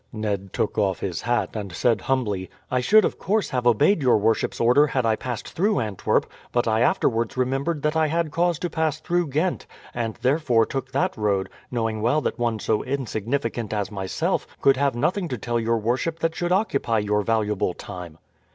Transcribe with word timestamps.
Ned 0.11 0.51
took 0.51 0.79
off 0.79 0.99
his 1.01 1.21
hat, 1.21 1.55
and 1.55 1.71
said 1.71 2.01
humbly, 2.01 2.49
"I 2.71 2.79
should 2.79 3.05
of 3.05 3.19
course 3.19 3.51
have 3.51 3.67
obeyed 3.67 4.01
your 4.01 4.17
worship's 4.17 4.59
order 4.59 4.87
had 4.87 5.05
I 5.05 5.15
passed 5.15 5.49
through 5.49 5.77
Antwerp; 5.79 6.25
but 6.51 6.67
I 6.67 6.81
afterwards 6.81 7.37
remembered 7.37 7.83
that 7.83 7.95
I 7.95 8.07
had 8.07 8.31
cause 8.31 8.57
to 8.57 8.69
pass 8.71 8.99
through 8.99 9.27
Ghent, 9.27 9.67
and 9.93 10.15
therefore 10.23 10.65
took 10.65 10.91
that 10.91 11.15
road, 11.15 11.49
knowing 11.69 12.01
well 12.01 12.19
that 12.21 12.39
one 12.39 12.57
so 12.57 12.81
insignificant 12.83 13.73
as 13.75 13.91
myself 13.91 14.47
could 14.59 14.75
have 14.77 14.95
nothing 14.95 15.27
to 15.27 15.37
tell 15.37 15.59
your 15.59 15.77
worship 15.77 16.17
that 16.17 16.33
should 16.33 16.51
occupy 16.51 16.97
your 16.97 17.21
valuable 17.21 17.75
time." 17.75 18.17